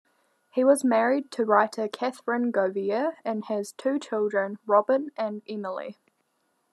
[0.49, 5.99] He was married to writer Katherine Govier, and has two children, Robin and Emily.